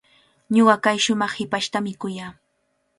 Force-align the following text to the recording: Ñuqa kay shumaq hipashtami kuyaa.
Ñuqa 0.55 0.75
kay 0.83 0.97
shumaq 1.03 1.31
hipashtami 1.37 1.91
kuyaa. 2.01 2.31